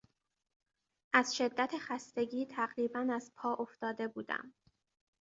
از 1.13 1.35
شدت 1.37 1.73
خستگی 1.77 2.45
تقریبا 2.45 3.07
از 3.13 3.31
پا 3.35 3.53
افتاده 3.55 4.07
بودم. 4.07 4.53